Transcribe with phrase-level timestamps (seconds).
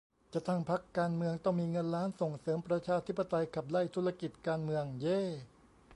[0.33, 5.19] จะตั้งพรรคการเมืองต้องมีเงินล้าน ส่งเสริมประชาธิปไตย ขับไล่ธุรกิจการเมือง เย้!